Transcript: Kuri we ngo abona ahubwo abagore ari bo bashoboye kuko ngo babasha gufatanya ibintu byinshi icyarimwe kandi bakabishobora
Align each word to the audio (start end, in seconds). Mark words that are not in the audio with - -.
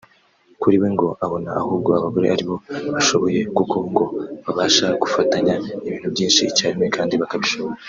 Kuri 0.61 0.75
we 0.81 0.87
ngo 0.95 1.07
abona 1.25 1.49
ahubwo 1.59 1.89
abagore 1.97 2.25
ari 2.33 2.43
bo 2.49 2.55
bashoboye 2.93 3.39
kuko 3.57 3.75
ngo 3.89 4.05
babasha 4.43 4.85
gufatanya 5.01 5.53
ibintu 5.87 6.07
byinshi 6.13 6.41
icyarimwe 6.51 6.87
kandi 6.95 7.13
bakabishobora 7.23 7.75